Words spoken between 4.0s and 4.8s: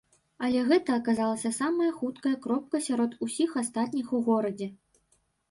у горадзе.